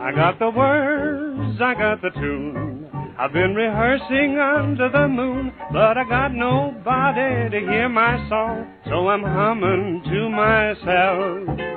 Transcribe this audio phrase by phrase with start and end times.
[0.00, 2.88] I got the words, I got the tune.
[3.18, 9.08] I've been rehearsing under the moon, but I got nobody to hear my song, so
[9.08, 11.70] I'm humming to myself.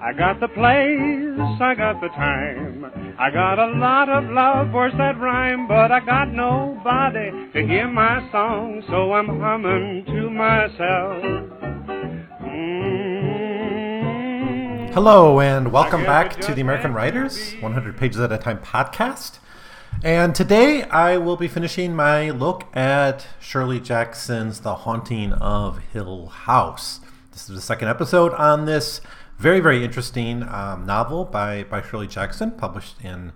[0.00, 3.16] I got the place, I got the time.
[3.18, 7.88] I got a lot of love, words that rhyme, but I got nobody to hear
[7.88, 11.61] my song, so I'm humming to myself.
[14.94, 19.38] Hello, and welcome back to the American Writers 100 Pages at a Time podcast.
[20.04, 26.26] And today I will be finishing my look at Shirley Jackson's The Haunting of Hill
[26.26, 27.00] House.
[27.30, 29.00] This is the second episode on this
[29.38, 33.32] very, very interesting um, novel by, by Shirley Jackson, published in,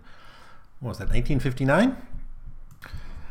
[0.81, 1.97] what was that, 1959?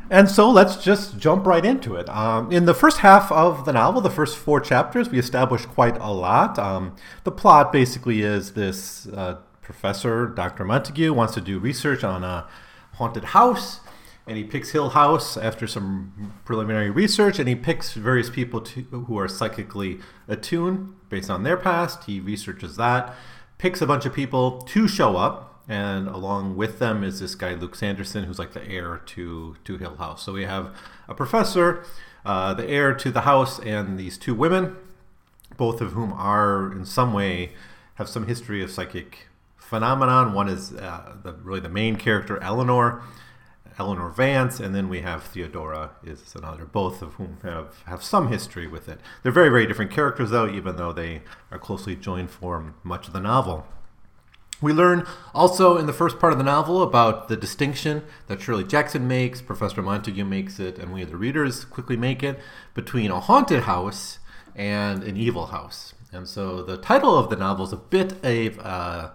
[0.10, 2.08] And so let's just jump right into it.
[2.10, 5.98] Um, in the first half of the novel, the first four chapters, we establish quite
[5.98, 6.60] a lot.
[6.60, 10.64] Um, the plot basically is this uh, professor, Dr.
[10.64, 12.48] Montague, wants to do research on a
[12.94, 13.82] haunted house
[14.28, 18.82] and he picks Hill House after some preliminary research, and he picks various people to,
[18.84, 22.06] who are psychically attuned based on their past.
[22.06, 23.14] He researches that,
[23.58, 27.54] picks a bunch of people to show up, and along with them is this guy
[27.54, 30.24] Luke Sanderson, who's like the heir to to Hill House.
[30.24, 30.76] So we have
[31.08, 31.84] a professor,
[32.26, 34.76] uh, the heir to the house, and these two women,
[35.58, 37.52] both of whom are in some way
[37.96, 39.28] have some history of psychic
[39.58, 40.34] phenomenon.
[40.34, 43.02] One is uh, the, really the main character, Eleanor
[43.78, 48.30] Eleanor Vance, and then we have Theodora is another, both of whom have, have some
[48.30, 49.02] history with it.
[49.22, 53.14] They're very, very different characters, though, even though they are closely joined for much of
[53.14, 53.68] the novel.
[54.62, 58.64] We learn also in the first part of the novel about the distinction that Shirley
[58.64, 62.40] Jackson makes, Professor Montague makes it, and we, the readers, quickly make it
[62.74, 64.20] between a haunted house
[64.56, 65.94] and an evil house.
[66.12, 68.60] And so the title of the novel is a bit of.
[68.60, 69.10] Uh,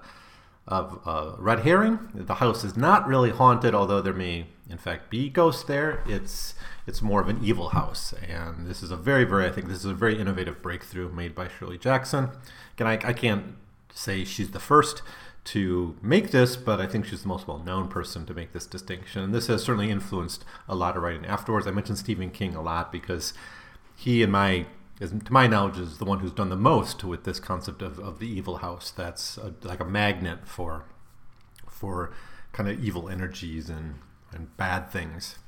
[0.70, 1.98] of uh, red herring.
[2.14, 6.02] The house is not really haunted, although there may in fact be ghosts there.
[6.06, 6.54] It's
[6.86, 9.78] it's more of an evil house, and this is a very very I think this
[9.78, 12.30] is a very innovative breakthrough made by Shirley Jackson.
[12.74, 13.56] Again, I, I can't
[13.92, 15.02] say she's the first
[15.42, 18.66] to make this, but I think she's the most well known person to make this
[18.66, 19.22] distinction.
[19.22, 21.66] And this has certainly influenced a lot of writing afterwards.
[21.66, 23.32] I mentioned Stephen King a lot because
[23.96, 24.66] he, in my
[24.98, 28.18] to my knowledge, is the one who's done the most with this concept of, of
[28.18, 28.90] the evil house.
[28.90, 30.84] That's a, like a magnet for
[31.68, 32.12] for
[32.52, 33.94] kind of evil energies and,
[34.32, 35.38] and bad things.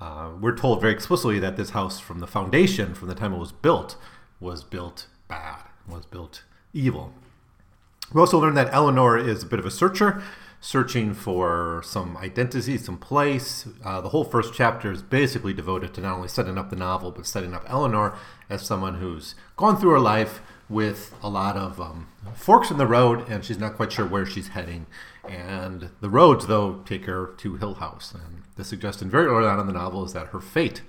[0.00, 3.38] Uh, we're told very explicitly that this house, from the foundation, from the time it
[3.38, 3.96] was built,
[4.38, 7.14] was built bad, was built evil.
[8.12, 10.22] We also learn that Eleanor is a bit of a searcher
[10.60, 13.66] searching for some identity, some place.
[13.84, 17.10] Uh, the whole first chapter is basically devoted to not only setting up the novel,
[17.10, 18.16] but setting up Eleanor
[18.48, 22.86] as someone who's gone through her life with a lot of um, forks in the
[22.86, 24.86] road, and she's not quite sure where she's heading.
[25.28, 28.12] And the roads, though, take her to Hill House.
[28.12, 30.82] And the suggestion very early on in the novel is that her fate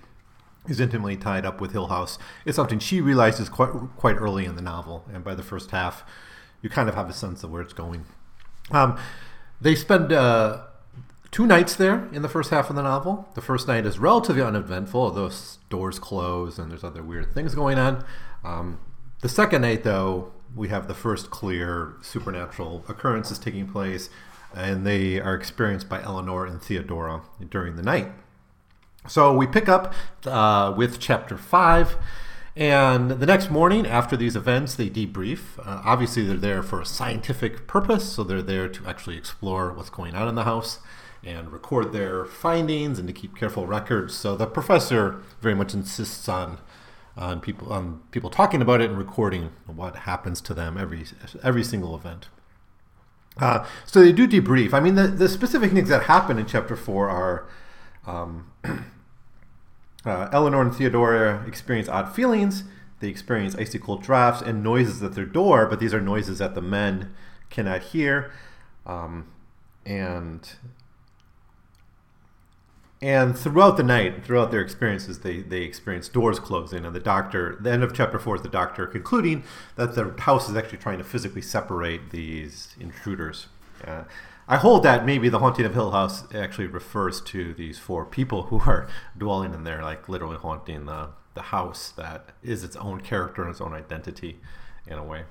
[0.67, 2.17] is intimately tied up with Hill House.
[2.45, 6.03] It's something she realizes quite quite early in the novel, and by the first half,
[6.61, 8.05] you kind of have a sense of where it's going.
[8.71, 8.97] Um,
[9.61, 10.61] they spend uh,
[11.31, 13.27] two nights there in the first half of the novel.
[13.35, 15.31] The first night is relatively uneventful, although
[15.69, 18.03] doors close and there's other weird things going on.
[18.43, 18.79] Um,
[19.21, 24.09] the second night, though, we have the first clear supernatural occurrences taking place,
[24.55, 28.11] and they are experienced by Eleanor and Theodora during the night.
[29.07, 29.93] So we pick up
[30.25, 31.97] uh, with chapter 5.
[32.55, 35.59] And the next morning, after these events, they debrief.
[35.59, 39.89] Uh, obviously, they're there for a scientific purpose, so they're there to actually explore what's
[39.89, 40.79] going on in the house
[41.23, 44.13] and record their findings and to keep careful records.
[44.13, 46.59] So the professor very much insists on
[47.17, 51.05] on people on people talking about it and recording what happens to them every
[51.43, 52.29] every single event.
[53.37, 54.73] Uh, so they do debrief.
[54.73, 57.47] I mean, the, the specific things that happen in chapter four are
[58.05, 58.51] um,
[60.05, 62.63] Uh, Eleanor and Theodora experience odd feelings.
[62.99, 66.55] They experience icy cold drafts and noises at their door, but these are noises that
[66.55, 67.13] the men
[67.49, 68.31] cannot hear.
[68.85, 69.27] Um,
[69.85, 70.49] and
[73.01, 76.85] and throughout the night, throughout their experiences, they, they experience doors closing.
[76.85, 79.43] And the doctor, the end of chapter four is the doctor concluding
[79.77, 83.47] that the house is actually trying to physically separate these intruders.
[83.85, 84.03] Uh,
[84.51, 88.43] I hold that maybe the haunting of Hill House actually refers to these four people
[88.43, 88.87] who are
[89.17, 93.51] dwelling in there, like literally haunting the, the house that is its own character and
[93.51, 94.39] its own identity
[94.87, 95.25] in a way.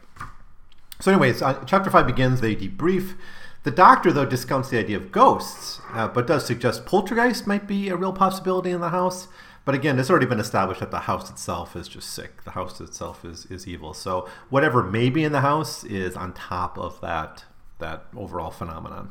[1.00, 2.40] So, anyways, uh, chapter five begins.
[2.40, 3.16] They debrief.
[3.64, 7.88] The doctor, though, discounts the idea of ghosts, uh, but does suggest poltergeist might be
[7.88, 9.26] a real possibility in the house.
[9.64, 12.44] But again, it's already been established that the house itself is just sick.
[12.44, 13.94] The house itself is, is evil.
[13.94, 17.44] So whatever may be in the house is on top of that
[17.78, 19.10] that overall phenomenon.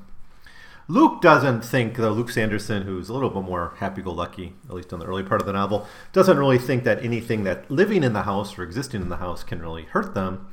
[0.89, 4.99] Luke doesn't think, though Luke Sanderson, who's a little bit more happy-go-lucky, at least in
[4.99, 8.23] the early part of the novel, doesn't really think that anything that living in the
[8.23, 10.47] house or existing in the house can really hurt them.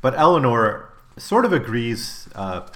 [0.00, 2.28] But Eleanor sort of agrees.
[2.34, 2.66] Uh,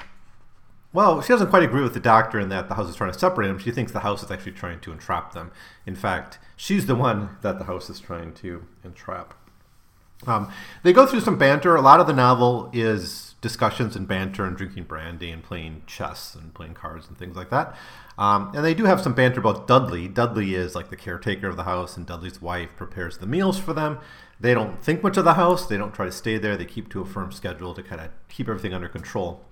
[0.93, 3.19] well, she doesn't quite agree with the doctor in that the house is trying to
[3.19, 3.59] separate them.
[3.59, 5.51] She thinks the house is actually trying to entrap them.
[5.87, 9.35] In fact, she's the one that the house is trying to entrap.
[10.27, 10.53] Um,
[10.85, 11.75] they go through some banter.
[11.75, 16.35] A lot of the novel is discussions and banter and drinking brandy and playing chess
[16.35, 17.75] and playing cards and things like that.
[18.19, 20.09] Um, and they do have some banter about Dudley.
[20.09, 23.73] Dudley is like the caretaker of the house, and Dudley's wife prepares the meals for
[23.73, 23.99] them.
[24.39, 25.67] They don't think much of the house.
[25.67, 26.57] They don't try to stay there.
[26.57, 29.45] They keep to a firm schedule to kind of keep everything under control.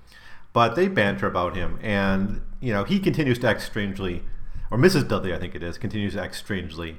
[0.52, 4.22] But they banter about him, and you know he continues to act strangely,
[4.70, 5.06] or Mrs.
[5.06, 6.96] Dudley, I think it is, continues to act strangely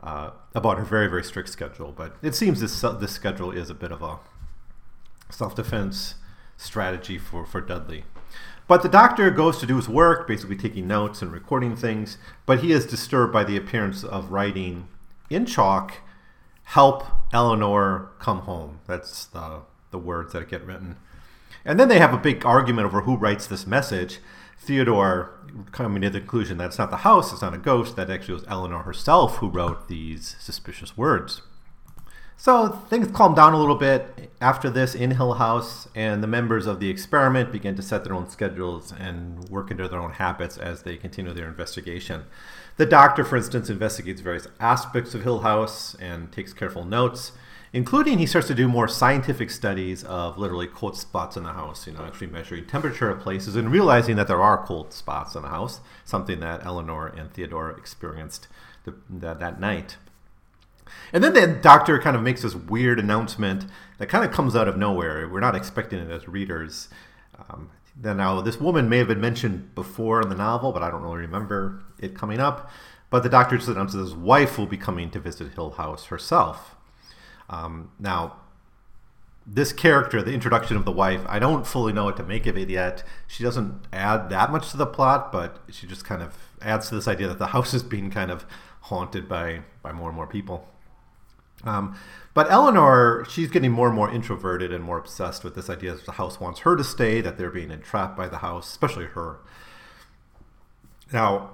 [0.00, 1.92] uh, about her very very strict schedule.
[1.92, 4.18] But it seems this this schedule is a bit of a
[5.30, 6.14] self defense
[6.62, 8.04] strategy for, for Dudley.
[8.68, 12.16] But the doctor goes to do his work, basically taking notes and recording things,
[12.46, 14.88] but he is disturbed by the appearance of writing
[15.28, 15.94] in chalk,
[16.64, 18.80] help Eleanor come home.
[18.86, 20.96] That's the, the words that get written.
[21.64, 24.18] And then they have a big argument over who writes this message.
[24.58, 25.38] Theodore
[25.72, 28.34] coming to the conclusion that it's not the house, it's not a ghost, that actually
[28.34, 31.42] was Eleanor herself who wrote these suspicious words.
[32.42, 36.66] So things calm down a little bit after this in Hill House, and the members
[36.66, 40.58] of the experiment begin to set their own schedules and work into their own habits
[40.58, 42.24] as they continue their investigation.
[42.78, 47.30] The doctor, for instance, investigates various aspects of Hill House and takes careful notes,
[47.72, 51.86] including he starts to do more scientific studies of literally cold spots in the house,
[51.86, 55.42] you know, actually measuring temperature of places and realizing that there are cold spots in
[55.42, 58.48] the house, something that Eleanor and Theodore experienced
[58.82, 59.96] the, that night.
[61.12, 63.66] And then the doctor kind of makes this weird announcement
[63.98, 65.28] that kind of comes out of nowhere.
[65.28, 66.88] We're not expecting it as readers.
[67.48, 70.90] Um, then now this woman may have been mentioned before in the novel, but I
[70.90, 72.70] don't really remember it coming up.
[73.10, 76.76] But the doctor just announces his wife will be coming to visit Hill House herself.
[77.50, 78.36] Um, now,
[79.46, 82.56] this character, the introduction of the wife, I don't fully know what to make of
[82.56, 83.02] it yet.
[83.26, 86.94] She doesn't add that much to the plot, but she just kind of adds to
[86.94, 88.46] this idea that the house is being kind of
[88.82, 90.68] haunted by by more and more people.
[91.64, 91.96] Um,
[92.34, 96.06] but Eleanor, she's getting more and more introverted and more obsessed with this idea that
[96.06, 99.38] the house wants her to stay, that they're being entrapped by the house, especially her.
[101.12, 101.50] Now,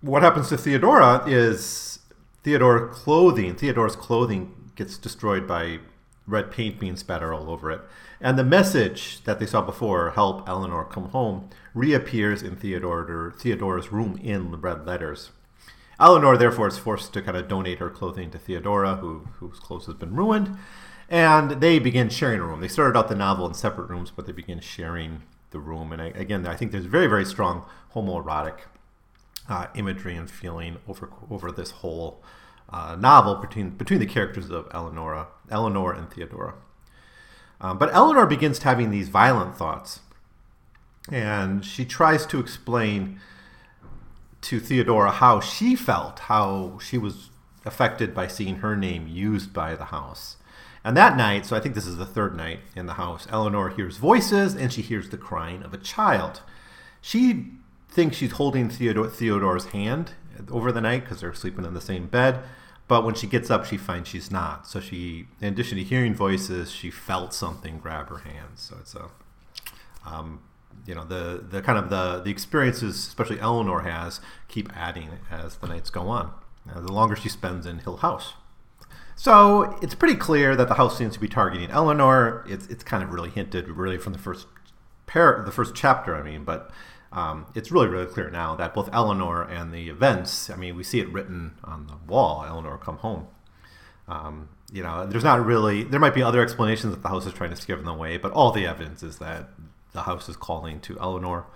[0.00, 2.00] what happens to Theodora is
[2.42, 5.78] Theodore clothing, Theodora's clothing gets destroyed by
[6.26, 7.80] red paint being spattered all over it.
[8.20, 13.92] And the message that they saw before, help Eleanor come home, reappears in Theodore, Theodora's
[13.92, 15.30] room in the red letters.
[16.00, 19.86] Eleanor, therefore, is forced to kind of donate her clothing to Theodora, who, whose clothes
[19.86, 20.56] has been ruined,
[21.08, 22.60] and they begin sharing a room.
[22.60, 25.92] They started out the novel in separate rooms, but they begin sharing the room.
[25.92, 27.64] And I, again, I think there's very, very strong
[27.94, 28.58] homoerotic
[29.48, 32.22] uh, imagery and feeling over over this whole
[32.70, 36.54] uh, novel between between the characters of Eleanor, Eleanor and Theodora.
[37.60, 40.00] Um, but Eleanor begins having these violent thoughts,
[41.10, 43.20] and she tries to explain
[44.44, 47.30] to Theodora how she felt, how she was
[47.64, 50.36] affected by seeing her name used by the house.
[50.84, 53.70] And that night, so I think this is the third night in the house, Eleanor
[53.70, 56.42] hears voices and she hears the crying of a child.
[57.00, 57.52] She
[57.88, 60.12] thinks she's holding Theodore, Theodore's hand
[60.50, 62.40] over the night because they're sleeping in the same bed.
[62.86, 64.66] But when she gets up, she finds she's not.
[64.66, 68.56] So she, in addition to hearing voices, she felt something grab her hand.
[68.56, 69.08] So it's a
[70.04, 70.42] um,
[70.86, 75.56] you know the the kind of the the experiences, especially Eleanor has, keep adding as
[75.56, 76.32] the nights go on.
[76.72, 78.34] Uh, the longer she spends in Hill House.
[79.16, 82.44] So it's pretty clear that the house seems to be targeting Eleanor.
[82.48, 84.46] It's it's kind of really hinted really from the first
[85.06, 86.16] par- the first chapter.
[86.16, 86.70] I mean, but
[87.12, 90.50] um, it's really really clear now that both Eleanor and the events.
[90.50, 92.44] I mean, we see it written on the wall.
[92.46, 93.28] Eleanor, come home.
[94.08, 95.84] Um, you know, there's not really.
[95.84, 98.32] There might be other explanations that the house is trying to scare them away, but
[98.32, 99.50] all the evidence is that
[99.94, 101.46] the house is calling to Eleanor.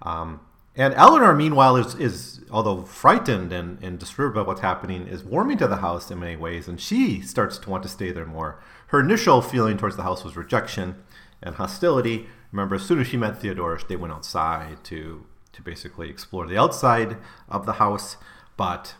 [0.00, 0.40] Um,
[0.74, 5.58] and Eleanor, meanwhile, is, is although frightened and, and disturbed by what's happening, is warming
[5.58, 8.62] to the house in many ways, and she starts to want to stay there more.
[8.86, 11.02] Her initial feeling towards the house was rejection
[11.42, 12.28] and hostility.
[12.52, 16.56] Remember, as soon as she met Theodore, they went outside to to basically explore the
[16.56, 17.16] outside
[17.48, 18.16] of the house.
[18.56, 18.94] But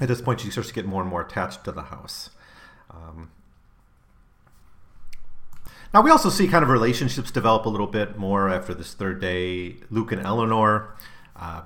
[0.00, 2.30] at this point, she starts to get more and more attached to the house.
[2.90, 3.30] Um,
[5.92, 9.20] now we also see kind of relationships develop a little bit more after this third
[9.20, 9.76] day.
[9.90, 10.94] Luke and Eleanor
[11.36, 11.62] uh,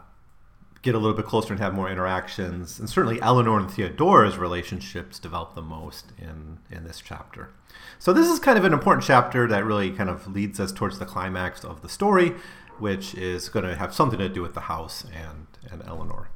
[0.83, 5.19] get a little bit closer and have more interactions, and certainly Eleanor and Theodora's relationships
[5.19, 7.50] develop the most in in this chapter.
[7.99, 10.99] So this is kind of an important chapter that really kind of leads us towards
[10.99, 12.35] the climax of the story.
[12.78, 16.28] which is going to have something to do with the house and, and Eleanor.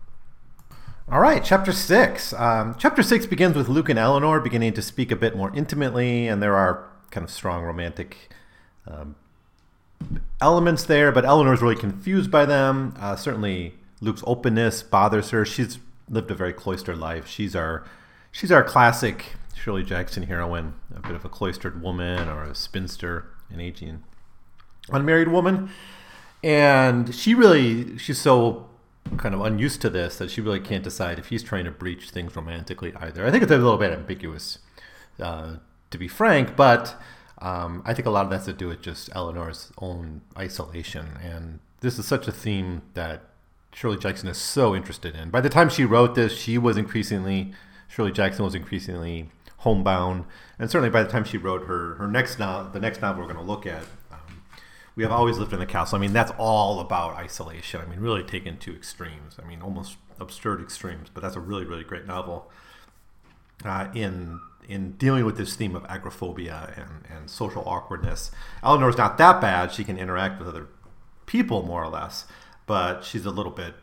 [1.11, 2.33] All right, chapter six.
[2.35, 6.29] Um, chapter six begins with Luke and Eleanor beginning to speak a bit more intimately,
[6.29, 8.31] and there are kind of strong romantic
[8.87, 9.17] um,
[10.41, 12.95] elements there, but Eleanor's really confused by them.
[12.99, 15.45] Uh, certainly, Luke's openness bothers her.
[15.45, 17.27] She's lived a very cloistered life.
[17.27, 17.85] She's our
[18.31, 23.27] she's our classic Shirley Jackson heroine, a bit of a cloistered woman or a spinster,
[23.51, 24.05] an aging
[24.91, 25.71] unmarried woman.
[26.43, 28.69] And she really she's so
[29.17, 32.11] kind of unused to this that she really can't decide if he's trying to breach
[32.11, 33.27] things romantically either.
[33.27, 34.59] I think it's a little bit ambiguous,
[35.21, 35.57] uh,
[35.91, 37.01] to be frank, but
[37.41, 41.19] um, I think a lot of that's to do with just Eleanor's own isolation.
[41.23, 43.23] And this is such a theme that
[43.73, 45.31] Shirley Jackson is so interested in.
[45.31, 47.53] By the time she wrote this, she was increasingly,
[47.87, 50.25] Shirley Jackson was increasingly homebound.
[50.59, 53.33] And certainly by the time she wrote her, her next novel, the next novel we're
[53.33, 54.43] going to look at, um,
[54.97, 55.97] We Have Always Lived in the Castle.
[55.97, 57.81] I mean, that's all about isolation.
[57.81, 59.37] I mean, really taken to extremes.
[59.41, 62.51] I mean, almost absurd extremes, but that's a really, really great novel
[63.65, 68.31] uh, in in dealing with this theme of agoraphobia and, and social awkwardness.
[68.63, 69.73] Eleanor's not that bad.
[69.73, 70.69] She can interact with other
[71.27, 72.27] people more or less
[72.69, 73.75] but she's a little bit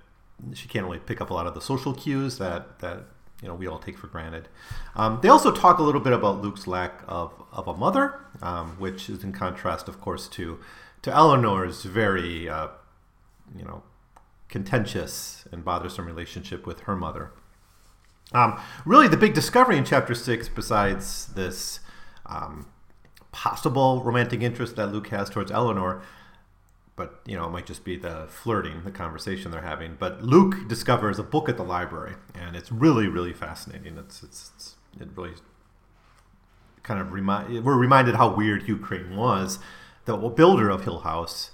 [0.53, 3.03] she can't really pick up a lot of the social cues that that
[3.41, 4.47] you know we all take for granted.
[4.95, 8.75] Um, they also talk a little bit about Luke's lack of, of a mother, um,
[8.79, 10.59] which is in contrast, of course, to
[11.01, 12.67] to Eleanor's very uh,
[13.57, 13.83] you know
[14.47, 17.31] contentious and bothersome relationship with her mother.
[18.33, 21.79] Um, really, the big discovery in chapter six, besides this
[22.25, 22.67] um,
[23.31, 26.01] possible romantic interest that Luke has towards Eleanor,
[26.95, 30.67] but you know it might just be the flirting the conversation they're having but luke
[30.67, 33.97] discovers a book at the library and it's really really fascinating.
[33.97, 35.33] It's it's, it's it really
[36.83, 39.59] kind of remind we're reminded how weird hugh crane was
[40.05, 41.51] the builder of hill house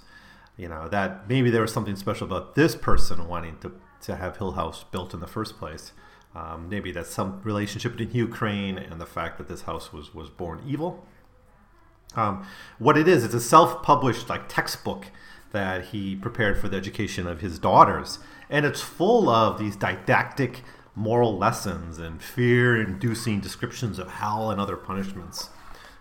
[0.56, 4.36] you know that maybe there was something special about this person wanting to to have
[4.36, 5.92] hill house built in the first place
[6.34, 10.14] um, maybe that's some relationship between Hugh Crane and the fact that this house was
[10.14, 11.06] was born evil
[12.14, 12.46] um,
[12.78, 15.06] what it is, it's a self-published like textbook
[15.52, 18.18] that he prepared for the education of his daughters.
[18.50, 20.62] And it's full of these didactic
[20.94, 25.50] moral lessons and fear inducing descriptions of hell and other punishments.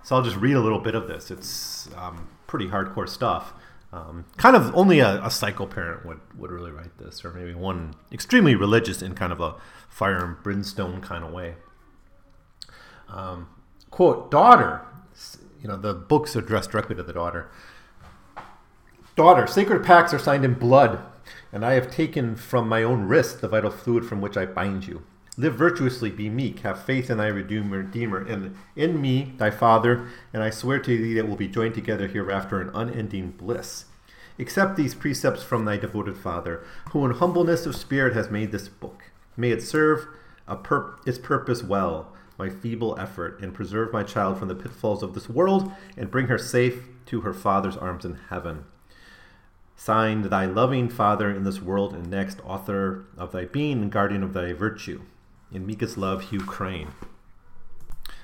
[0.04, 1.32] So I'll just read a little bit of this.
[1.32, 3.54] It's um, pretty hardcore stuff.
[3.94, 7.54] Um, kind of only a, a, psycho parent would, would really write this, or maybe
[7.54, 9.56] one extremely religious in kind of a
[9.90, 11.56] fire and brimstone kind of way.
[13.10, 13.50] Um,
[13.90, 14.86] quote, daughter,
[15.62, 17.52] you know, the book's addressed directly to the daughter.
[19.18, 21.04] Daughter, sacred pacts are signed in blood,
[21.52, 24.88] and I have taken from my own wrist the vital fluid from which I bind
[24.88, 25.04] you.
[25.38, 30.44] Live virtuously, be meek, have faith in thy Redeemer, and in me, thy Father, and
[30.44, 33.86] I swear to thee that we'll be joined together hereafter in unending bliss.
[34.38, 38.68] Accept these precepts from thy devoted Father, who in humbleness of spirit has made this
[38.68, 39.06] book.
[39.38, 40.06] May it serve
[40.64, 45.14] pur- its purpose well, my feeble effort, and preserve my child from the pitfalls of
[45.14, 48.66] this world, and bring her safe to her Father's arms in heaven.
[49.78, 54.24] Signed, Thy loving Father in this world and next, author of thy being and guardian
[54.24, 55.02] of thy virtue.
[55.52, 56.90] In Mika's love, Hugh Crane.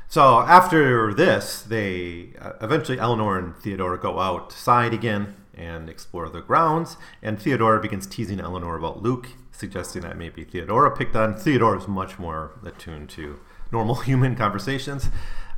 [0.08, 6.42] So after this, they uh, eventually Eleanor and Theodora go outside again and explore the
[6.42, 6.96] grounds.
[7.22, 11.36] And Theodora begins teasing Eleanor about Luke, suggesting that maybe Theodora picked on.
[11.36, 13.40] Theodora is much more attuned to
[13.72, 15.10] normal human conversations,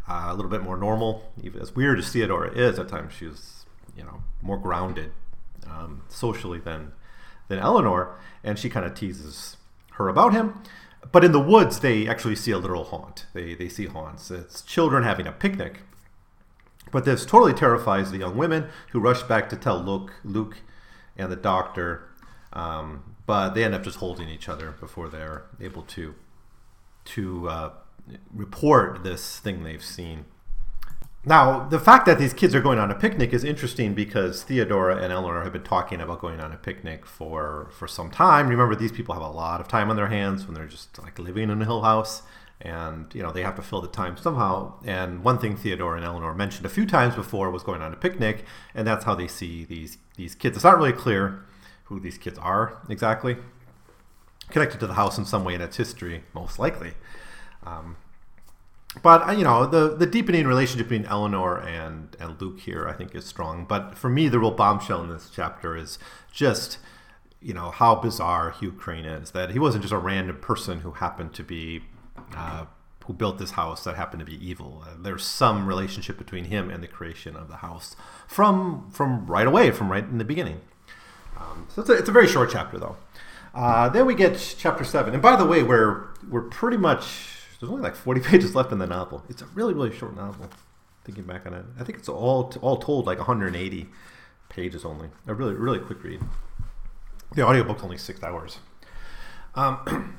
[0.07, 1.31] uh, a little bit more normal.
[1.43, 5.11] Even as weird as Theodora is, at times she's you know more grounded
[5.69, 6.93] um, socially than
[7.49, 9.57] than Eleanor, and she kind of teases
[9.93, 10.63] her about him.
[11.11, 13.25] But in the woods, they actually see a literal haunt.
[13.33, 14.31] They they see haunts.
[14.31, 15.81] It's children having a picnic.
[16.91, 20.57] But this totally terrifies the young women who rush back to tell Luke, Luke,
[21.17, 22.09] and the doctor.
[22.51, 26.15] Um, but they end up just holding each other before they're able to
[27.05, 27.71] to uh,
[28.33, 30.25] report this thing they've seen.
[31.25, 35.03] Now, the fact that these kids are going on a picnic is interesting because Theodora
[35.03, 38.47] and Eleanor have been talking about going on a picnic for for some time.
[38.47, 41.19] Remember, these people have a lot of time on their hands when they're just like
[41.19, 42.21] living in a hill house,
[42.61, 44.79] and you know they have to fill the time somehow.
[44.85, 47.97] And one thing Theodora and Eleanor mentioned a few times before was going on a
[47.97, 50.55] picnic, and that's how they see these these kids.
[50.55, 51.45] It's not really clear
[51.85, 53.35] who these kids are exactly,
[54.51, 56.93] connected to the house in some way in its history, most likely.
[57.65, 57.97] Um,
[59.03, 62.93] but uh, you know the the deepening relationship between Eleanor and and Luke here I
[62.93, 63.65] think is strong.
[63.65, 65.99] But for me, the real bombshell in this chapter is
[66.31, 66.79] just
[67.41, 69.31] you know how bizarre Hugh Crane is.
[69.31, 71.83] That he wasn't just a random person who happened to be
[72.35, 72.65] uh,
[73.05, 74.83] who built this house that happened to be evil.
[74.85, 77.95] Uh, there's some relationship between him and the creation of the house
[78.27, 80.61] from from right away, from right in the beginning.
[81.37, 82.97] Um, so it's a, it's a very short chapter, though.
[83.53, 87.71] Uh, then we get chapter seven, and by the way, we're we're pretty much there's
[87.71, 89.23] only like 40 pages left in the novel.
[89.29, 90.49] It's a really really short novel.
[91.05, 93.87] Thinking back on it, I think it's all all told like 180
[94.49, 95.09] pages only.
[95.27, 96.21] A really really quick read.
[97.35, 98.59] The audiobook's only six hours.
[99.55, 100.17] Um,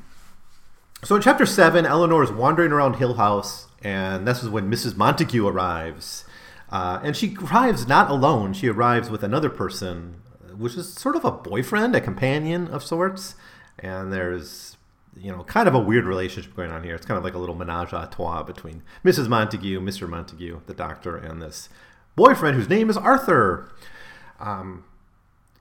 [1.04, 4.96] so in chapter seven, Eleanor is wandering around Hill House, and this is when Mrs.
[4.96, 6.24] Montague arrives.
[6.70, 8.52] Uh, and she arrives not alone.
[8.52, 10.22] She arrives with another person,
[10.56, 13.34] which is sort of a boyfriend, a companion of sorts.
[13.78, 14.76] And there's,
[15.16, 16.94] you know, kind of a weird relationship going on here.
[16.94, 19.28] It's kind of like a little menage a trois between Mrs.
[19.28, 20.08] Montague, Mr.
[20.08, 21.68] Montague, the doctor, and this
[22.16, 23.70] boyfriend whose name is Arthur.
[24.38, 24.84] Um,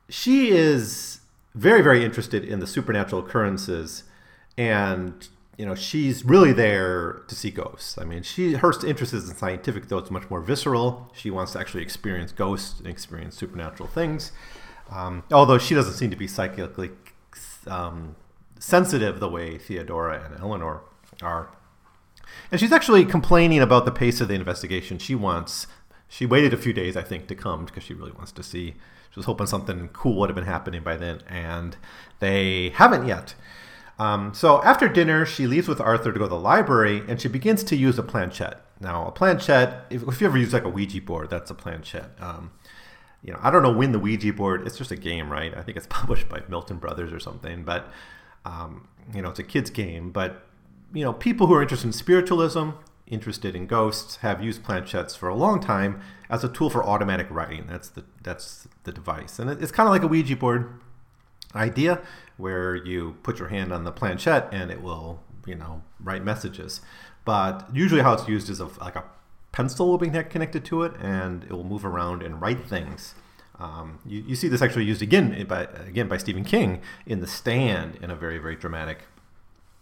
[0.07, 1.21] she is
[1.55, 4.03] very, very interested in the supernatural occurrences,
[4.57, 5.27] and
[5.57, 7.97] you know she's really there to see ghosts.
[7.97, 11.11] I mean, she her interest is in scientific, though it's much more visceral.
[11.13, 14.31] She wants to actually experience ghosts and experience supernatural things.
[14.91, 16.91] Um, although she doesn't seem to be psychically
[17.67, 18.15] um,
[18.59, 20.81] sensitive the way Theodora and Eleanor
[21.21, 21.49] are.
[22.51, 24.99] And she's actually complaining about the pace of the investigation.
[24.99, 25.67] She wants,
[26.07, 28.75] she waited a few days, I think, to come because she really wants to see
[29.11, 31.75] she was hoping something cool would have been happening by then, and
[32.19, 33.33] they haven't yet.
[33.97, 37.27] Um, so after dinner, she leaves with Arthur to go to the library, and she
[37.27, 38.61] begins to use a planchette.
[38.79, 42.11] Now, a planchette, if, if you ever use like a Ouija board, that's a planchette.
[42.19, 42.51] Um,
[43.23, 44.65] you know, I don't know when the Ouija board.
[44.65, 45.57] It's just a game, right?
[45.57, 47.91] I think it's published by Milton Brothers or something, but
[48.45, 50.11] um, you know, it's a kids' game.
[50.11, 50.45] But
[50.93, 52.71] you know, people who are interested in spiritualism,
[53.07, 57.27] interested in ghosts, have used planchettes for a long time as a tool for automatic
[57.29, 57.65] writing.
[57.67, 60.79] That's the that's the device, and it's kind of like a Ouija board
[61.55, 62.01] idea
[62.37, 66.81] where you put your hand on the planchette and it will you know write messages.
[67.25, 69.03] But usually, how it's used is a, like a
[69.51, 73.15] pencil will be connected to it, and it will move around and write things.
[73.59, 77.27] Um, you, you, see this actually used again by again by Stephen King in The
[77.27, 78.99] Stand in a very very dramatic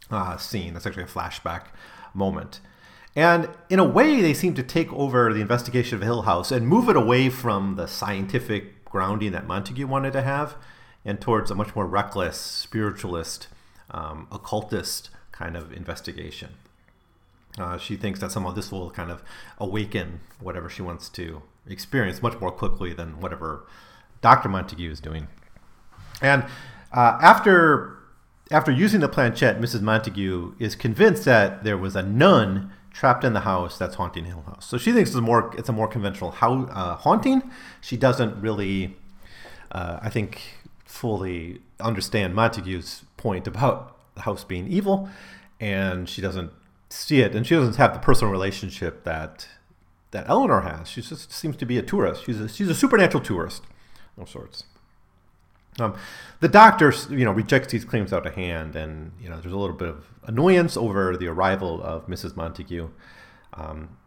[0.09, 0.73] uh, scene.
[0.73, 1.65] That's actually a flashback
[2.13, 2.59] moment.
[3.15, 6.67] And in a way, they seem to take over the investigation of Hill House and
[6.67, 10.55] move it away from the scientific grounding that Montague wanted to have
[11.03, 13.47] and towards a much more reckless, spiritualist,
[13.91, 16.49] um, occultist kind of investigation.
[17.57, 19.23] Uh, she thinks that somehow this will kind of
[19.57, 23.65] awaken whatever she wants to experience much more quickly than whatever
[24.21, 24.49] Dr.
[24.49, 25.27] Montague is doing.
[26.21, 26.43] And
[26.91, 27.97] uh, after
[28.49, 29.81] after using the planchette, Mrs.
[29.81, 34.43] Montague is convinced that there was a nun trapped in the house that's haunting Hill
[34.47, 34.65] House.
[34.65, 37.43] So she thinks it's more it's a more conventional how, uh, haunting.
[37.81, 38.95] She doesn't really,
[39.71, 40.41] uh, I think,
[40.85, 45.09] fully understand Montague's point about the house being evil,
[45.59, 46.51] and she doesn't
[46.89, 49.47] see it, and she doesn't have the personal relationship that
[50.11, 50.89] that Eleanor has.
[50.89, 52.25] She just seems to be a tourist.
[52.25, 53.63] She's a, she's a supernatural tourist
[54.17, 54.63] of sorts.
[55.79, 55.95] Um,
[56.39, 59.57] the doctor, you know, rejects these claims out of hand, and you know, there's a
[59.57, 62.35] little bit of annoyance over the arrival of Mrs.
[62.35, 62.89] Montague.
[63.53, 63.97] Um,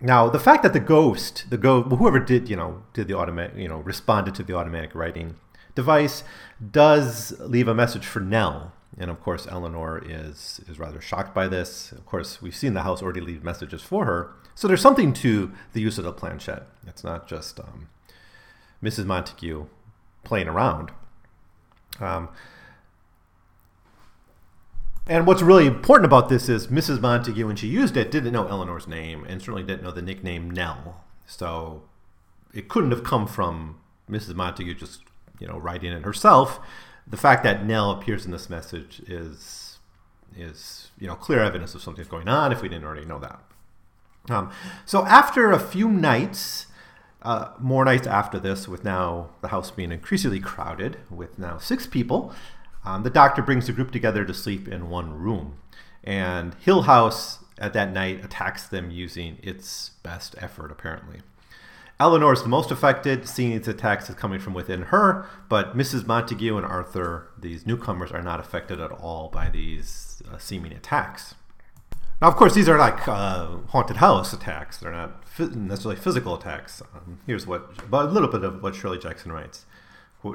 [0.00, 3.56] now, the fact that the ghost, the go, whoever did, you know, did the automatic,
[3.56, 5.36] you know, responded to the automatic writing
[5.74, 6.24] device,
[6.70, 11.48] does leave a message for Nell, and of course, Eleanor is is rather shocked by
[11.48, 11.92] this.
[11.92, 15.52] Of course, we've seen the house already leave messages for her, so there's something to
[15.72, 16.66] the use of the planchette.
[16.86, 17.88] It's not just um,
[18.82, 19.06] Mrs.
[19.06, 19.66] Montague
[20.24, 20.90] playing around.
[21.98, 22.28] Um,
[25.06, 27.00] and what's really important about this is Mrs.
[27.00, 30.50] Montague, when she used it, didn't know Eleanor's name and certainly didn't know the nickname
[30.50, 31.04] Nell.
[31.26, 31.82] So
[32.54, 34.34] it couldn't have come from Mrs.
[34.34, 35.02] Montague just,
[35.38, 36.60] you know, writing it herself.
[37.10, 39.78] The fact that Nell appears in this message is
[40.36, 43.40] is you know clear evidence of something's going on if we didn't already know that.
[44.28, 44.50] Um,
[44.84, 46.66] so after a few nights,
[47.22, 51.86] uh, more nights after this, with now the house being increasingly crowded, with now six
[51.86, 52.32] people,
[52.84, 55.56] um, the doctor brings the group together to sleep in one room.
[56.04, 61.20] And Hill House at that night attacks them using its best effort, apparently.
[62.00, 66.06] Eleanor is the most affected, seeing its attacks as coming from within her, but Mrs.
[66.06, 71.34] Montague and Arthur, these newcomers, are not affected at all by these uh, seeming attacks.
[72.22, 74.78] Now, of course, these are like uh, haunted house attacks.
[74.78, 76.80] They're not necessarily physical attacks.
[76.94, 79.66] Um, here's what, but a little bit of what Shirley Jackson writes.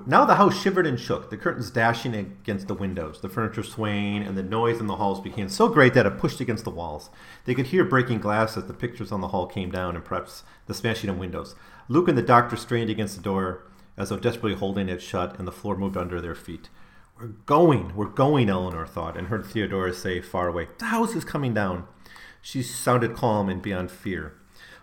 [0.07, 4.23] Now the house shivered and shook, the curtains dashing against the windows, the furniture swaying,
[4.23, 7.11] and the noise in the halls became so great that it pushed against the walls.
[7.45, 10.43] They could hear breaking glass as the pictures on the hall came down, and perhaps
[10.65, 11.53] the smashing of windows.
[11.87, 15.47] Luke and the doctor strained against the door as though desperately holding it shut, and
[15.47, 16.69] the floor moved under their feet.
[17.19, 21.23] We're going, we're going, Eleanor thought, and heard Theodora say far away, The house is
[21.23, 21.87] coming down.
[22.41, 24.33] She sounded calm and beyond fear.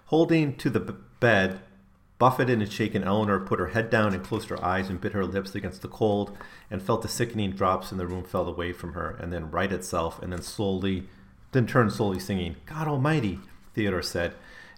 [0.07, 0.81] Holding to the
[1.21, 1.61] bed
[2.22, 5.24] buffeted and shaken, Eleanor put her head down and closed her eyes and bit her
[5.24, 6.38] lips against the cold
[6.70, 9.72] and felt the sickening drops in the room fell away from her and then right
[9.72, 11.08] itself and then slowly,
[11.50, 13.40] then turned slowly singing, God Almighty,
[13.74, 14.35] Theodore said.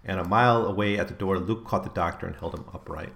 [0.07, 3.13] And a mile away at the door, Luke caught the doctor and held him upright.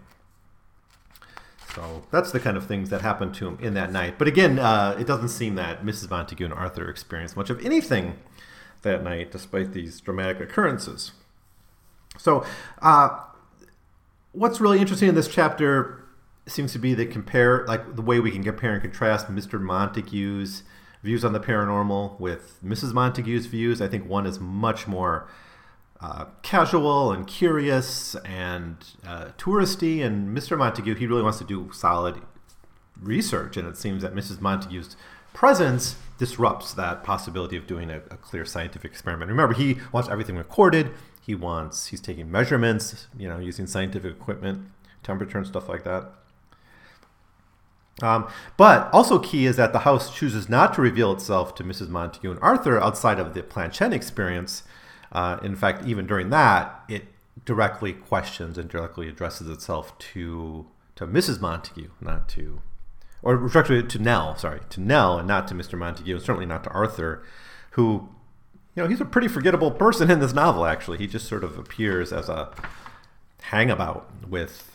[1.74, 4.18] So that's the kind of things that happened to him in that night.
[4.18, 6.10] But again, uh, it doesn't seem that Mrs.
[6.10, 8.18] Montague and Arthur experienced much of anything
[8.82, 11.12] that night, despite these dramatic occurrences.
[12.18, 12.44] So,
[12.82, 13.20] uh,
[14.32, 16.04] what's really interesting in this chapter
[16.46, 19.60] seems to be the compare, like the way we can compare and contrast Mr.
[19.60, 20.62] Montague's
[21.02, 22.92] views on the paranormal with Mrs.
[22.92, 23.80] Montague's views.
[23.80, 25.28] I think one is much more
[26.00, 30.56] uh, casual and curious and uh, touristy, and Mr.
[30.56, 32.20] Montague he really wants to do solid
[33.00, 34.40] research, and it seems that Mrs.
[34.40, 34.96] Montague's
[35.34, 39.30] presence disrupts that possibility of doing a, a clear scientific experiment.
[39.30, 40.90] Remember, he wants everything recorded.
[41.28, 44.66] He wants he's taking measurements, you know, using scientific equipment,
[45.02, 46.10] temperature and stuff like that.
[48.00, 51.90] Um, but also key is that the house chooses not to reveal itself to Mrs.
[51.90, 54.62] Montague and Arthur outside of the planchette experience.
[55.12, 57.04] Uh, in fact, even during that, it
[57.44, 61.42] directly questions and directly addresses itself to to Mrs.
[61.42, 62.62] Montague, not to,
[63.22, 64.34] or directly to Nell.
[64.38, 65.78] Sorry, to Nell, and not to Mr.
[65.78, 67.22] Montague, and certainly not to Arthur,
[67.72, 68.08] who
[68.78, 70.98] you know, he's a pretty forgettable person in this novel, actually.
[70.98, 72.48] He just sort of appears as a
[73.50, 74.70] hangabout with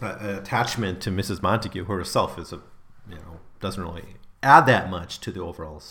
[0.00, 1.42] an attachment to Mrs.
[1.42, 2.60] Montague, who herself is a,
[3.10, 4.04] you know, doesn't really
[4.40, 5.82] add that much to the overall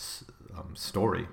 [0.56, 1.28] um, story.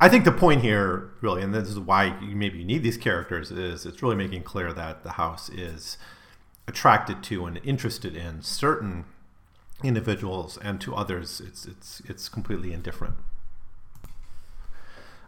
[0.00, 2.96] I think the point here, really, and this is why you, maybe you need these
[2.96, 5.98] characters, is it's really making clear that the house is
[6.66, 9.04] attracted to and interested in certain
[9.84, 13.14] individuals, and to others, it's it's it's completely indifferent.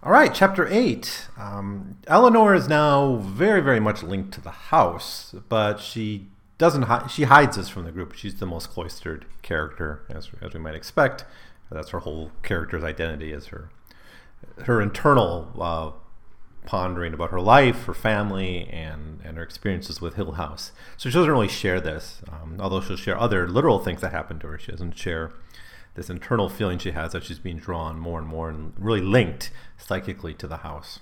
[0.02, 1.28] All right, chapter eight.
[1.36, 6.84] Um, Eleanor is now very, very much linked to the house, but she doesn't.
[6.84, 8.14] Hi- she hides us from the group.
[8.14, 11.26] She's the most cloistered character, as, as we might expect.
[11.70, 13.68] That's her whole character's identity, is her
[14.64, 15.90] her internal uh,
[16.64, 20.72] pondering about her life, her family, and and her experiences with Hill House.
[20.96, 24.38] So she doesn't really share this, um, although she'll share other literal things that happen
[24.38, 24.58] to her.
[24.58, 25.32] She doesn't share
[25.94, 29.50] this internal feeling she has that she's being drawn more and more and really linked
[29.76, 31.00] psychically to the house.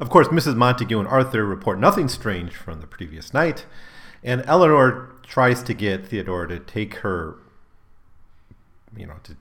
[0.00, 0.56] Of course, Mrs.
[0.56, 3.66] Montague and Arthur report nothing strange from the previous night,
[4.22, 7.36] and Eleanor tries to get Theodore to take her,
[8.96, 9.36] you know, to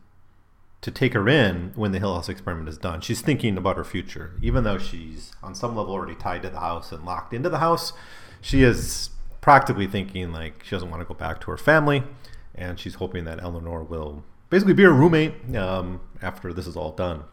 [0.80, 3.02] to take her in when the Hill House experiment is done.
[3.02, 6.60] She's thinking about her future, even though she's on some level already tied to the
[6.60, 7.94] house and locked into the house.
[8.42, 9.10] She is
[9.42, 12.04] practically thinking like she doesn't want to go back to her family
[12.58, 16.92] and she's hoping that Eleanor will basically be her roommate um, after this is all
[16.92, 17.24] done.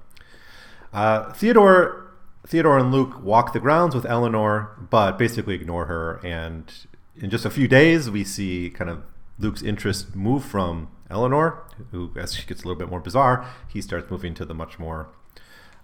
[0.92, 2.12] Uh, Theodore,
[2.46, 6.20] Theodore and Luke walk the grounds with Eleanor, but basically ignore her.
[6.24, 6.72] And
[7.16, 9.02] in just a few days, we see kind of
[9.38, 13.80] Luke's interest move from Eleanor, who, as she gets a little bit more bizarre, he
[13.80, 15.08] starts moving to the much more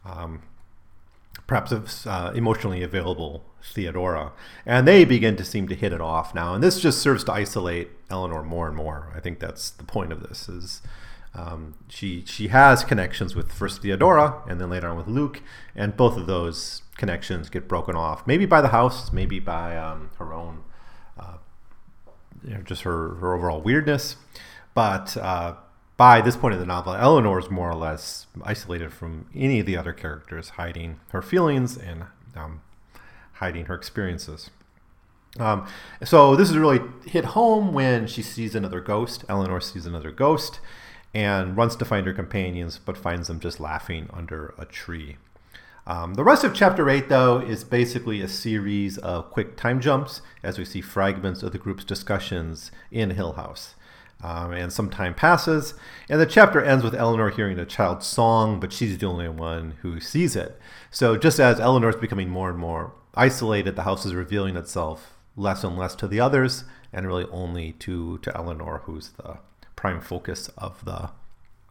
[0.04, 0.42] um,
[1.50, 4.30] perhaps uh, emotionally available Theodora.
[4.64, 6.54] And they begin to seem to hit it off now.
[6.54, 9.12] And this just serves to isolate Eleanor more and more.
[9.16, 10.80] I think that's the point of this is
[11.34, 15.42] um, she she has connections with first Theodora and then later on with Luke,
[15.74, 18.24] and both of those connections get broken off.
[18.28, 20.62] Maybe by the house, maybe by um, her own,
[21.18, 21.38] uh,
[22.44, 24.14] you know, just her her overall weirdness.
[24.72, 25.54] But uh,
[26.00, 29.66] by this point in the novel, Eleanor is more or less isolated from any of
[29.66, 32.62] the other characters, hiding her feelings and um,
[33.34, 34.48] hiding her experiences.
[35.38, 35.68] Um,
[36.02, 39.26] so this is really hit home when she sees another ghost.
[39.28, 40.60] Eleanor sees another ghost
[41.12, 45.18] and runs to find her companions, but finds them just laughing under a tree.
[45.86, 50.22] Um, the rest of chapter 8, though, is basically a series of quick time jumps
[50.42, 53.74] as we see fragments of the group's discussions in Hill House.
[54.22, 55.72] Um, and some time passes,
[56.10, 59.76] and the chapter ends with Eleanor hearing a child's song, but she's the only one
[59.80, 60.60] who sees it.
[60.90, 65.14] So, just as Eleanor is becoming more and more isolated, the house is revealing itself
[65.36, 69.38] less and less to the others, and really only to, to Eleanor, who's the
[69.74, 71.10] prime focus of the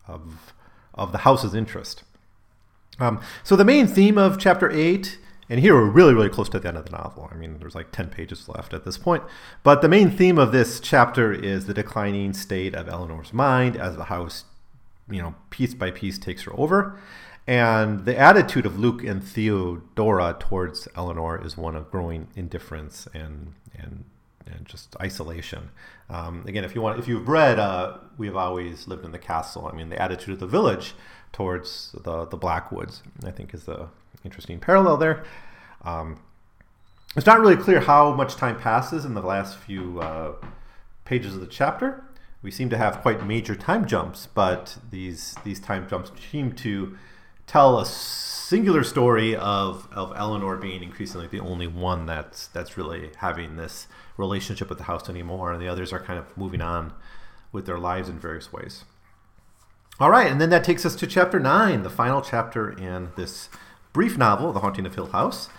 [0.08, 0.54] of
[0.96, 2.02] of the house's interest.
[3.00, 6.60] Um, so, the main theme of chapter eight and here we're really, really close to
[6.60, 7.28] the end of the novel.
[7.32, 9.24] I mean, there's like 10 pages left at this point.
[9.64, 13.98] But the main theme of this chapter is the declining state of Eleanor's mind as
[13.98, 14.46] the house,
[15.10, 17.00] you know, piece by piece takes her over.
[17.48, 23.54] And the attitude of Luke and Theodora towards Eleanor is one of growing indifference and,
[23.76, 24.04] and,
[24.46, 25.72] and just isolation.
[26.12, 29.20] Um, again, if you want, if you've read uh, "We Have Always Lived in the
[29.20, 30.94] Castle," I mean, the attitude of the village
[31.32, 33.90] towards the the Blackwoods, I think, is a
[34.24, 35.24] interesting parallel there.
[35.84, 36.20] Um,
[37.16, 40.34] it's not really clear how much time passes in the last few uh,
[41.06, 42.04] pages of the chapter.
[42.42, 46.98] We seem to have quite major time jumps, but these these time jumps seem to
[47.48, 53.10] tell a singular story of, of Eleanor being increasingly the only one that's that's really
[53.18, 56.94] having this relationship with the house anymore, and the others are kind of moving on
[57.52, 58.86] with their lives in various ways.
[60.00, 63.50] All right, and then that takes us to chapter nine, the final chapter in this
[63.94, 65.50] brief novel, The Haunting of Hill House.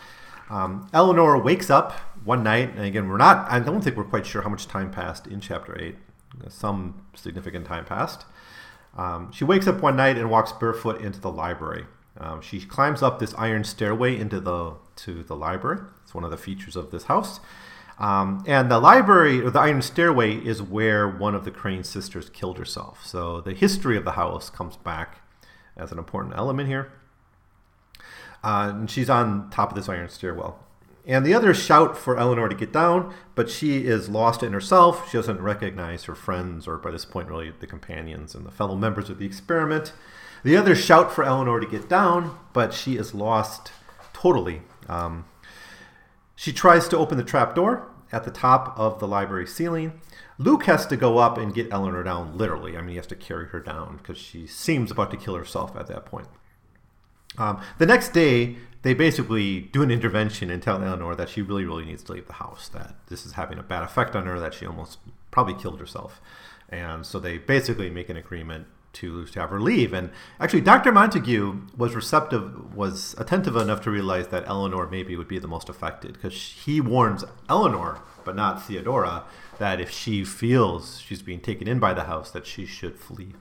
[0.48, 1.92] Um, Eleanor wakes up
[2.24, 4.90] one night, and again, we're not, I don't think we're quite sure how much time
[4.90, 5.96] passed in chapter 8.
[6.48, 8.24] Some significant time passed.
[8.96, 11.86] Um, she wakes up one night and walks barefoot into the library.
[12.18, 15.80] Um, she climbs up this iron stairway into the to the library.
[16.02, 17.40] It's one of the features of this house.
[17.98, 22.30] Um, and the library, or the iron stairway, is where one of the Crane sisters
[22.30, 23.06] killed herself.
[23.06, 25.20] So the history of the house comes back
[25.76, 26.92] as an important element here.
[28.42, 30.58] Uh, and she's on top of this iron stairwell.
[31.06, 35.10] And the others shout for Eleanor to get down, but she is lost in herself.
[35.10, 38.76] She doesn't recognize her friends, or by this point, really the companions and the fellow
[38.76, 39.92] members of the experiment.
[40.44, 43.72] The others shout for Eleanor to get down, but she is lost
[44.12, 44.62] totally.
[44.88, 45.24] Um,
[46.36, 50.00] she tries to open the trap door at the top of the library ceiling.
[50.38, 52.76] Luke has to go up and get Eleanor down, literally.
[52.76, 55.76] I mean, he has to carry her down because she seems about to kill herself
[55.76, 56.28] at that point.
[57.38, 61.64] Um, the next day, they basically do an intervention and tell Eleanor that she really,
[61.64, 64.40] really needs to leave the house, that this is having a bad effect on her,
[64.40, 64.98] that she almost
[65.30, 66.20] probably killed herself.
[66.68, 69.92] And so they basically make an agreement to, to have her leave.
[69.92, 70.92] And actually, Dr.
[70.92, 75.68] Montague was receptive, was attentive enough to realize that Eleanor maybe would be the most
[75.68, 79.24] affected because he warns Eleanor, but not Theodora,
[79.58, 83.34] that if she feels she's being taken in by the house, that she should flee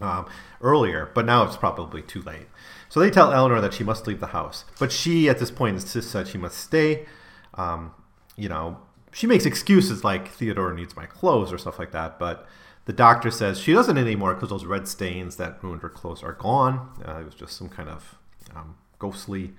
[0.00, 0.26] um,
[0.60, 1.10] earlier.
[1.14, 2.46] But now it's probably too late.
[2.88, 5.76] So they tell Eleanor that she must leave the house, but she at this point
[5.76, 7.06] insists that she must stay.
[7.54, 7.92] Um,
[8.36, 8.78] you know,
[9.12, 12.48] she makes excuses like Theodore needs my clothes or stuff like that, but
[12.86, 16.32] the doctor says she doesn't anymore because those red stains that ruined her clothes are
[16.32, 16.90] gone.
[17.06, 18.18] Uh, it was just some kind of
[18.54, 19.52] um, ghostly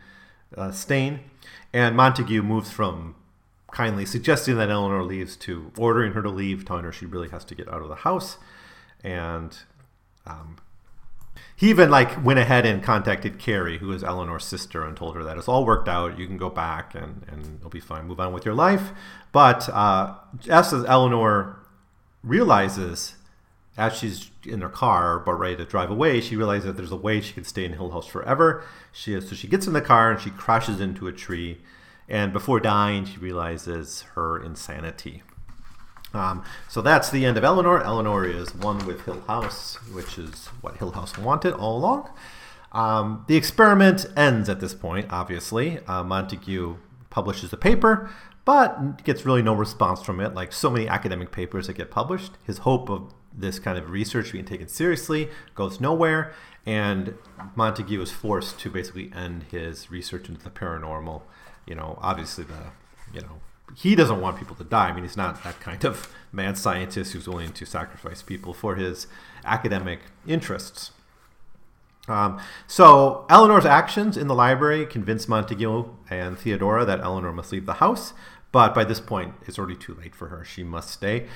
[0.58, 1.22] uh, stain.
[1.72, 3.16] And Montague moves from
[3.72, 7.46] kindly suggesting that Eleanor leaves to ordering her to leave, telling her she really has
[7.46, 8.38] to get out of the house.
[9.04, 9.58] And
[10.26, 10.58] um,
[11.56, 15.24] he even like went ahead and contacted Carrie, who is Eleanor's sister, and told her
[15.24, 16.18] that it's all worked out.
[16.18, 18.08] You can go back and, and it'll be fine.
[18.08, 18.92] Move on with your life.
[19.32, 20.16] But uh,
[20.50, 21.60] as Eleanor
[22.24, 23.14] realizes,
[23.78, 26.96] as she's in her car but ready to drive away, she realizes that there's a
[26.96, 28.64] way she can stay in Hill House forever.
[28.92, 31.60] She so she gets in the car and she crashes into a tree.
[32.10, 35.22] And before dying, she realizes her insanity.
[36.14, 37.82] Um, so that's the end of Eleanor.
[37.82, 42.10] Eleanor is one with Hill House, which is what Hill House wanted all along.
[42.72, 45.80] Um, the experiment ends at this point, obviously.
[45.88, 46.78] Uh, Montague
[47.10, 48.10] publishes the paper,
[48.46, 52.32] but gets really no response from it, like so many academic papers that get published.
[52.46, 56.34] His hope of this kind of research being taken seriously goes nowhere,
[56.66, 57.16] and
[57.56, 61.22] Montague is forced to basically end his research into the paranormal.
[61.66, 62.72] You know, obviously the,
[63.14, 63.42] you know,
[63.76, 64.90] he doesn't want people to die.
[64.90, 68.76] I mean, he's not that kind of mad scientist who's willing to sacrifice people for
[68.76, 69.08] his
[69.46, 70.92] academic interests.
[72.08, 77.66] Um, so Eleanor's actions in the library convince Montague and Theodora that Eleanor must leave
[77.66, 78.14] the house,
[78.52, 80.44] but by this point, it's already too late for her.
[80.44, 81.28] She must stay.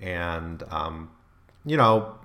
[0.00, 1.10] And, um,
[1.64, 2.18] you know,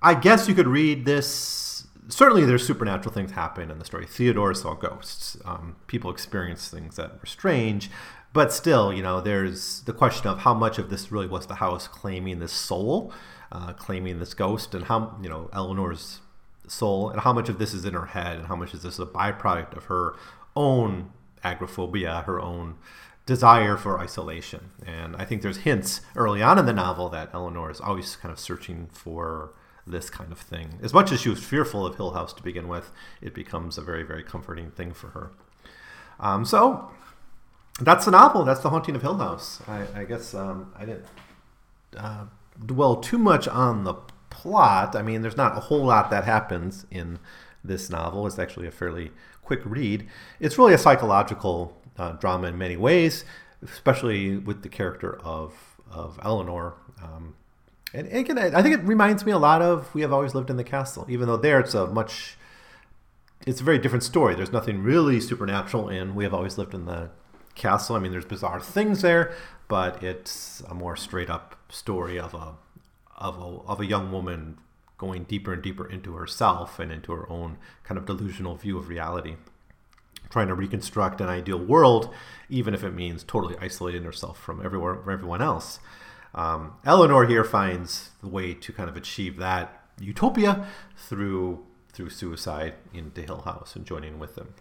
[0.00, 1.86] I guess you could read this.
[2.08, 4.06] Certainly, there's supernatural things happen in the story.
[4.06, 5.36] Theodora saw ghosts.
[5.44, 7.90] Um, people experience things that were strange
[8.32, 11.56] but still, you know, there's the question of how much of this really was the
[11.56, 13.12] house claiming this soul,
[13.50, 16.20] uh, claiming this ghost, and how, you know, Eleanor's
[16.66, 18.98] soul, and how much of this is in her head, and how much is this
[18.98, 20.14] a byproduct of her
[20.56, 21.10] own
[21.44, 22.76] agoraphobia, her own
[23.26, 24.70] desire for isolation.
[24.86, 28.32] And I think there's hints early on in the novel that Eleanor is always kind
[28.32, 29.52] of searching for
[29.86, 30.78] this kind of thing.
[30.82, 32.90] As much as she was fearful of Hill House to begin with,
[33.20, 35.32] it becomes a very, very comforting thing for her.
[36.20, 36.90] Um, so
[37.80, 38.44] that's the novel.
[38.44, 39.60] That's the Haunting of Hill House.
[39.66, 41.06] I, I guess um, I didn't
[41.96, 42.24] uh,
[42.64, 43.94] dwell too much on the
[44.30, 44.94] plot.
[44.96, 47.18] I mean, there's not a whole lot that happens in
[47.64, 48.26] this novel.
[48.26, 50.06] It's actually a fairly quick read.
[50.40, 53.24] It's really a psychological uh, drama in many ways,
[53.62, 55.54] especially with the character of
[55.90, 56.74] of Eleanor.
[57.02, 57.34] Um,
[57.92, 60.48] and, and again, I think it reminds me a lot of We Have Always Lived
[60.48, 62.36] in the Castle, even though there it's a much
[63.46, 64.34] it's a very different story.
[64.34, 67.10] There's nothing really supernatural in We Have Always Lived in the
[67.54, 67.96] castle.
[67.96, 69.32] I mean, there's bizarre things there,
[69.68, 72.54] but it's a more straight up story of a
[73.16, 74.58] of a of a young woman
[74.98, 78.88] going deeper and deeper into herself and into her own kind of delusional view of
[78.88, 79.36] reality.
[80.30, 82.08] trying to reconstruct an ideal world,
[82.48, 85.78] even if it means totally isolating herself from everywhere, from everyone else.
[86.34, 92.72] Um, Eleanor here finds the way to kind of achieve that utopia through through suicide
[92.94, 94.54] into Hill House and joining with them.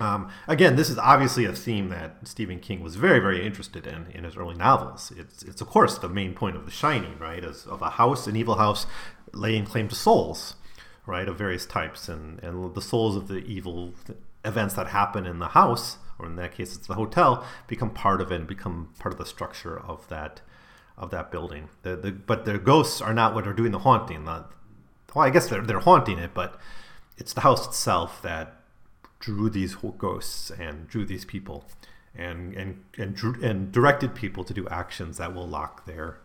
[0.00, 4.06] Um, again, this is obviously a theme that Stephen King was very, very interested in
[4.12, 5.12] in his early novels.
[5.16, 7.42] It's, it's of course, the main point of The Shining, right?
[7.44, 8.86] Of a house, an evil house,
[9.32, 10.56] laying claim to souls,
[11.06, 13.94] right, of various types, and and the souls of the evil
[14.44, 18.20] events that happen in the house, or in that case, it's the hotel, become part
[18.20, 20.40] of it and become part of the structure of that
[20.96, 21.68] of that building.
[21.82, 24.24] The, the, but the ghosts are not what are doing the haunting.
[24.24, 24.46] The,
[25.14, 26.58] well, I guess they're, they're haunting it, but
[27.18, 28.60] it's the house itself that
[29.18, 31.64] drew these ghosts and drew these people
[32.14, 36.18] and and and, drew, and directed people to do actions that will lock their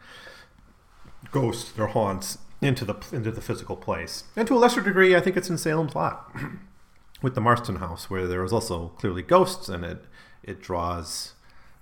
[1.31, 4.23] ghosts, their haunts into the into the physical place.
[4.35, 6.31] And to a lesser degree, I think it's in Salem's Lot
[7.21, 10.05] with the Marsten house, where there is also clearly ghosts, and it
[10.43, 11.33] it draws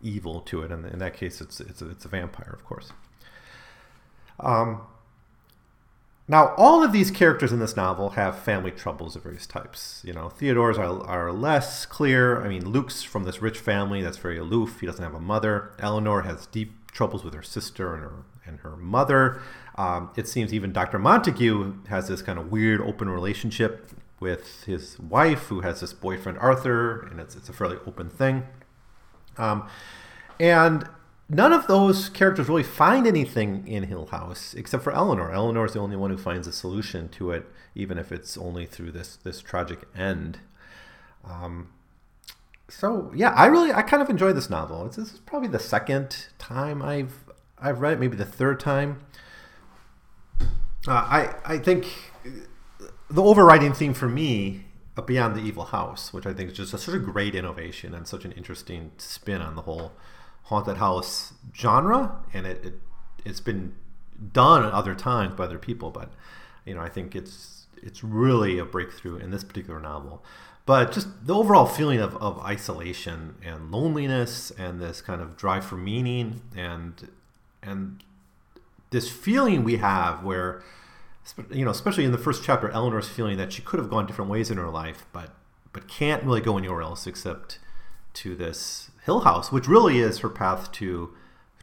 [0.01, 0.71] evil to it.
[0.71, 2.91] And in that case, it's it's a, it's a vampire, of course.
[4.39, 4.81] Um,
[6.29, 10.03] now, all of these characters in this novel have family troubles of various types.
[10.05, 12.39] You know, Theodora's are, are less clear.
[12.45, 14.79] I mean, Luke's from this rich family that's very aloof.
[14.79, 15.71] He doesn't have a mother.
[15.79, 18.13] Eleanor has deep troubles with her sister and her
[18.45, 19.41] and her mother.
[19.75, 20.99] Um, it seems even Dr.
[20.99, 23.89] Montague has this kind of weird open relationship
[24.19, 28.43] with his wife, who has this boyfriend Arthur, and it's, it's a fairly open thing.
[29.37, 29.67] Um,
[30.39, 30.87] and
[31.29, 35.31] none of those characters really find anything in Hill House except for Eleanor.
[35.31, 38.65] Eleanor is the only one who finds a solution to it, even if it's only
[38.65, 40.39] through this this tragic end.
[41.23, 41.69] Um,
[42.67, 44.85] so yeah, I really I kind of enjoy this novel.
[44.87, 47.13] It's, this is probably the second time I've
[47.59, 49.05] I've read it, maybe the third time.
[50.87, 51.87] Uh, I I think
[53.09, 54.65] the overriding theme for me
[54.97, 57.93] uh, beyond the evil house, which I think is just a sort of great innovation
[57.93, 59.91] and such an interesting spin on the whole
[60.49, 62.73] haunted house genre, and it, it
[63.23, 63.75] it's been
[64.33, 66.11] done at other times by other people, but
[66.65, 70.23] you know I think it's it's really a breakthrough in this particular novel.
[70.65, 75.65] But just the overall feeling of, of isolation and loneliness and this kind of drive
[75.65, 77.09] for meaning and
[77.63, 78.03] and
[78.91, 80.63] this feeling we have where
[81.51, 84.31] you know especially in the first chapter eleanor's feeling that she could have gone different
[84.31, 85.31] ways in her life but
[85.73, 87.59] but can't really go anywhere else except
[88.13, 91.09] to this Hill House, which really is her path to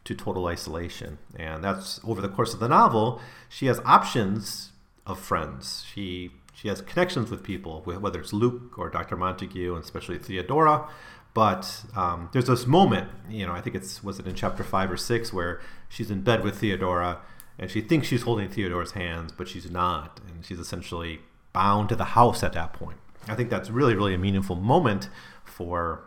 [0.03, 1.19] to total isolation.
[1.37, 3.21] And that's over the course of the novel.
[3.49, 4.73] She has options
[5.07, 5.85] of friends.
[5.93, 9.17] She she has connections with people, whether it's Luke or Dr.
[9.17, 10.89] Montague, and especially Theodora.
[11.35, 14.91] But um, there's this moment, you know, I think it's was it in chapter five
[14.91, 17.21] or six, where she's in bed with Theodora,
[17.61, 21.21] and she thinks she's holding Theodora's hands, but she's not, and she's essentially
[21.53, 22.99] bound to the house at that point.
[23.29, 25.09] I think that's really, really a meaningful moment
[25.45, 26.07] for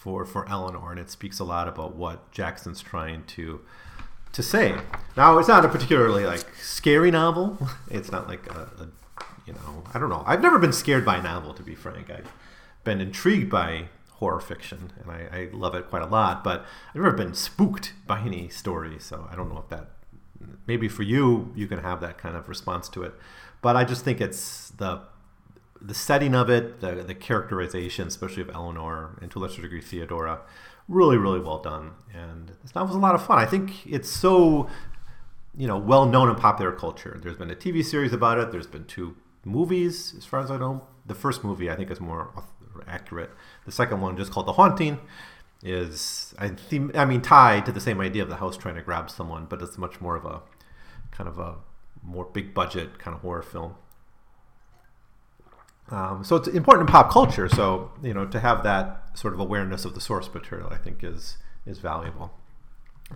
[0.00, 3.60] for for Eleanor, and it speaks a lot about what Jackson's trying to
[4.32, 4.74] to say.
[5.14, 7.58] Now, it's not a particularly like scary novel.
[7.90, 8.88] It's not like a, a
[9.46, 10.24] you know I don't know.
[10.26, 12.08] I've never been scared by a novel, to be frank.
[12.08, 12.32] I've
[12.82, 16.42] been intrigued by horror fiction, and I, I love it quite a lot.
[16.42, 19.90] But I've never been spooked by any story, so I don't know if that
[20.66, 23.12] maybe for you you can have that kind of response to it.
[23.60, 25.02] But I just think it's the
[25.80, 29.80] the setting of it, the, the characterization, especially of Eleanor, and to a lesser degree
[29.80, 30.40] Theodora,
[30.88, 31.92] really, really well done.
[32.14, 33.38] And this was a lot of fun.
[33.38, 34.68] I think it's so,
[35.56, 37.18] you know, well known in popular culture.
[37.22, 38.52] There's been a TV series about it.
[38.52, 40.86] There's been two movies, as far as I know.
[41.06, 42.30] The first movie, I think, is more
[42.86, 43.30] accurate.
[43.64, 44.98] The second one, just called The Haunting,
[45.62, 48.82] is I think I mean tied to the same idea of the house trying to
[48.82, 50.42] grab someone, but it's much more of a
[51.10, 51.56] kind of a
[52.02, 53.74] more big budget kind of horror film.
[55.90, 57.48] Um, so it's important in pop culture.
[57.48, 61.02] So you know to have that sort of awareness of the source material, I think
[61.02, 62.32] is is valuable.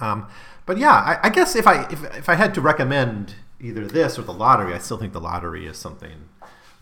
[0.00, 0.26] Um,
[0.66, 4.18] but yeah, I, I, guess if I if, if I had to recommend either this
[4.18, 6.28] or the lottery, I still think the lottery is something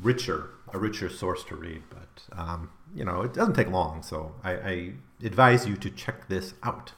[0.00, 1.82] richer, a richer source to read.
[1.90, 4.92] But um, you know, it doesn't take long, so I, I
[5.22, 6.92] advise you to check this out.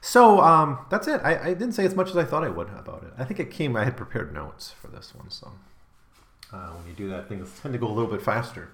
[0.00, 1.20] So um, that's it.
[1.22, 3.12] I, I, didn't say as much as I thought I would about it.
[3.16, 3.76] I think it came.
[3.76, 5.52] I had prepared notes for this one, so
[6.52, 8.70] uh, when you do that, things tend to go a little bit faster.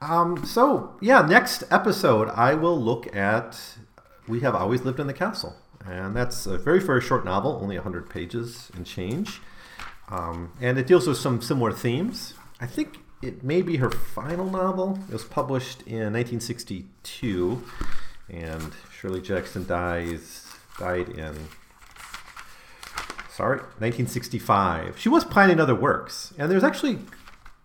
[0.00, 3.78] Um, so, yeah, next episode, I will look at
[4.28, 5.56] We Have Always Lived in the Castle.
[5.84, 9.40] And that's a very, very short novel, only 100 pages and change.
[10.08, 12.34] Um, and it deals with some similar themes.
[12.60, 14.98] I think it may be her final novel.
[15.08, 17.62] It was published in 1962,
[18.30, 20.44] and Shirley Jackson dies
[20.78, 21.36] died in
[23.38, 24.98] sorry, 1965.
[24.98, 26.98] She was planning other works, and there's actually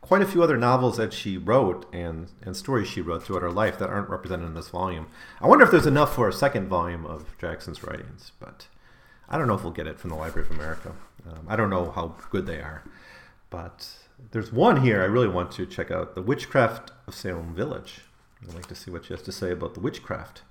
[0.02, 3.52] quite a few other novels that she wrote and, and stories she wrote throughout her
[3.52, 5.08] life that aren't represented in this volume.
[5.42, 8.68] I wonder if there's enough for a second volume of Jackson's writings, but
[9.28, 10.94] I don't know if we'll get it from the Library of America.
[11.28, 12.84] Um, I don't know how good they are,
[13.50, 13.90] but
[14.30, 18.02] there's one here I really want to check out: The Witchcraft of Salem Village.
[18.44, 20.44] I'd like to see what she has to say about the witchcraft.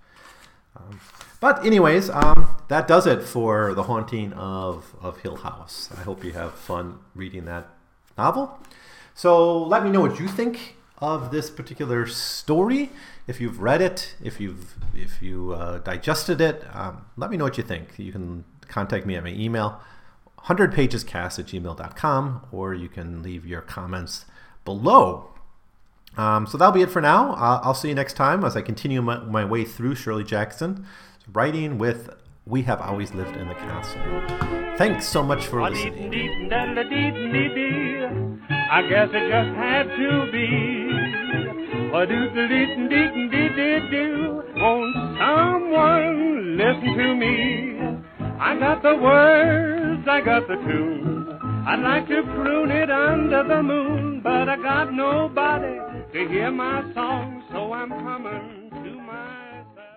[0.77, 1.01] Um,
[1.41, 5.89] but anyways, um, that does it for the haunting of, of Hill House.
[5.97, 7.69] I hope you have fun reading that
[8.17, 8.59] novel.
[9.15, 12.91] So let me know what you think of this particular story.
[13.27, 17.45] If you've read it, if you've if you uh, digested it, um, let me know
[17.45, 17.99] what you think.
[17.99, 19.81] You can contact me at my email,
[20.45, 24.25] 100pagescast at gmail.com, or you can leave your comments
[24.65, 25.29] below.
[26.17, 27.33] Um, so that'll be it for now.
[27.33, 30.87] Uh, I'll see you next time as I continue my, my way through Shirley Jackson,
[31.33, 32.11] writing with
[32.45, 34.77] We Have Always Lived in the Castle.
[34.77, 36.51] Thanks so much for listening.
[38.51, 40.89] I guess it just had to be.
[44.57, 47.79] Won't someone listen to me?
[48.41, 51.39] I got the words, I got the tune.
[51.65, 55.79] I'd like to croon it under the moon, but I got nobody
[56.13, 58.62] to hear my song, so I'm coming.